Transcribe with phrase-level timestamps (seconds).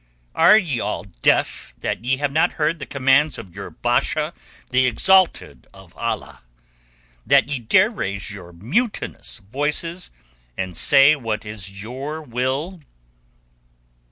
[0.33, 4.33] Are ye all deaf that ye have not heard the commands of your Basha,
[4.71, 6.41] the exalted of Allah,
[7.23, 10.09] that ye dare raise your mutinous voices
[10.57, 12.81] and say what is your will?"